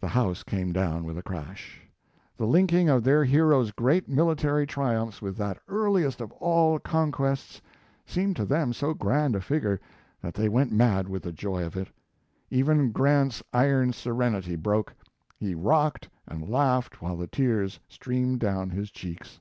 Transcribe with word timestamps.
The 0.00 0.08
house 0.08 0.42
came 0.42 0.72
down 0.72 1.04
with 1.04 1.16
a 1.16 1.22
crash. 1.22 1.80
The 2.36 2.48
linking 2.48 2.88
of 2.88 3.04
their 3.04 3.22
hero's 3.24 3.70
great 3.70 4.08
military 4.08 4.66
triumphs 4.66 5.22
with 5.22 5.36
that 5.36 5.60
earliest 5.68 6.20
of 6.20 6.32
all 6.40 6.80
conquests 6.80 7.62
seemed 8.04 8.34
to 8.38 8.44
them 8.44 8.72
so 8.72 8.92
grand 8.92 9.36
a 9.36 9.40
figure 9.40 9.80
that 10.20 10.34
they 10.34 10.48
went 10.48 10.72
mad 10.72 11.08
with 11.08 11.22
the 11.22 11.30
joy 11.30 11.64
of 11.64 11.76
it. 11.76 11.86
Even 12.50 12.90
Grant's 12.90 13.40
iron 13.52 13.92
serenity 13.92 14.56
broke; 14.56 14.92
he 15.38 15.54
rocked 15.54 16.08
and 16.26 16.48
laughed 16.48 17.00
while 17.00 17.16
the 17.16 17.28
tears 17.28 17.78
streamed 17.86 18.40
down 18.40 18.70
his 18.70 18.90
cheeks. 18.90 19.38